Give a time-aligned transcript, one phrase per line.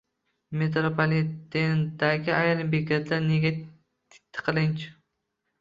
[0.61, 3.53] Metropolitendagi ayrim bekatlar nega
[4.19, 4.89] tiqilinch?